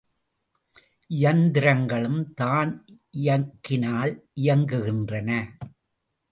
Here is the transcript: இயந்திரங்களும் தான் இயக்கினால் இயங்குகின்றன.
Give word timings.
இயந்திரங்களும் 1.09 2.23
தான் 2.33 2.71
இயக்கினால் 3.17 4.13
இயங்குகின்றன. 4.41 5.29